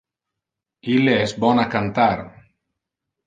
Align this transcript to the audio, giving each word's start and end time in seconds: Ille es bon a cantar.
Ille 0.93 1.13
es 1.25 1.35
bon 1.45 1.63
a 1.63 1.67
cantar. 1.75 2.15